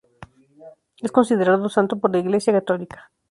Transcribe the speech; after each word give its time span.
Es 0.99 1.11
considerado 1.11 1.69
santo 1.69 1.99
por 1.99 2.09
la 2.11 2.17
Iglesia 2.17 2.51
católica. 2.51 3.11